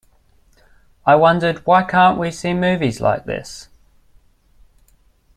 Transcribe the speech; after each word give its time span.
I 1.05 1.13
wondered, 1.13 1.59
why 1.67 1.83
can't 1.83 2.17
we 2.17 2.31
see 2.31 2.55
movies 2.55 3.01
like 3.01 3.25
this? 3.25 3.69